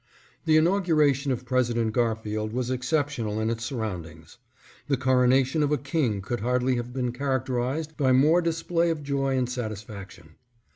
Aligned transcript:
The 0.45 0.57
inauguration 0.57 1.31
of 1.31 1.45
President 1.45 1.93
Garfield 1.93 2.53
was 2.53 2.71
excep 2.71 3.09
tional 3.09 3.39
in 3.39 3.51
its 3.51 3.63
surroundings. 3.63 4.39
The 4.87 4.97
coronation 4.97 5.61
of 5.61 5.71
a 5.71 5.77
king 5.77 6.23
could 6.23 6.39
hardly 6.39 6.75
have 6.77 6.91
been 6.91 7.11
characterized 7.11 7.95
by 7.97 8.11
more 8.11 8.41
display 8.41 8.89
of 8.89 9.03
joy 9.03 9.37
and 9.37 9.47
satisfaction. 9.47 10.37